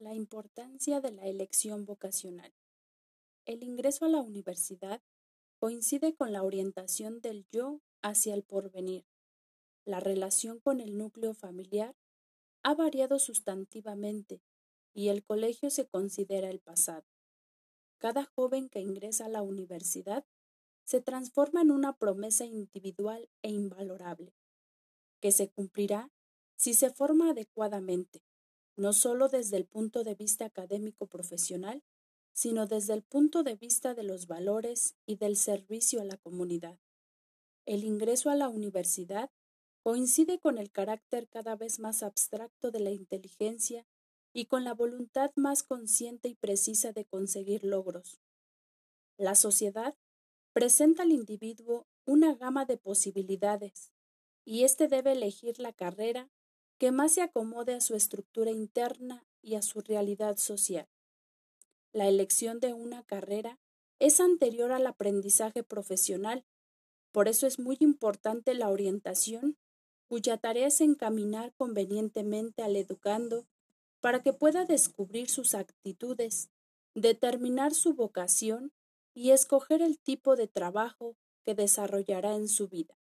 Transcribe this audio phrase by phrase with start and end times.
[0.00, 2.54] La importancia de la elección vocacional.
[3.44, 5.02] El ingreso a la universidad
[5.58, 9.04] coincide con la orientación del yo hacia el porvenir.
[9.84, 11.94] La relación con el núcleo familiar
[12.62, 14.40] ha variado sustantivamente
[14.94, 17.04] y el colegio se considera el pasado.
[17.98, 20.24] Cada joven que ingresa a la universidad
[20.82, 24.32] se transforma en una promesa individual e invalorable,
[25.20, 26.10] que se cumplirá
[26.56, 28.22] si se forma adecuadamente
[28.80, 31.84] no solo desde el punto de vista académico profesional,
[32.32, 36.78] sino desde el punto de vista de los valores y del servicio a la comunidad.
[37.66, 39.30] El ingreso a la universidad
[39.82, 43.86] coincide con el carácter cada vez más abstracto de la inteligencia
[44.32, 48.18] y con la voluntad más consciente y precisa de conseguir logros.
[49.18, 49.94] La sociedad
[50.54, 53.92] presenta al individuo una gama de posibilidades,
[54.46, 56.30] y éste debe elegir la carrera
[56.80, 60.88] que más se acomode a su estructura interna y a su realidad social.
[61.92, 63.58] La elección de una carrera
[63.98, 66.42] es anterior al aprendizaje profesional,
[67.12, 69.58] por eso es muy importante la orientación,
[70.08, 73.44] cuya tarea es encaminar convenientemente al educando
[74.00, 76.48] para que pueda descubrir sus actitudes,
[76.94, 78.72] determinar su vocación
[79.12, 81.14] y escoger el tipo de trabajo
[81.44, 82.99] que desarrollará en su vida.